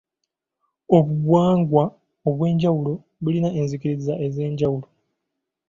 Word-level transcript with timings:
Obuwangwa 0.97 1.83
obw'enjawulo 2.27 2.93
bulina 3.23 3.49
enzikiriza 3.59 4.13
ez'enjawulo. 4.25 4.87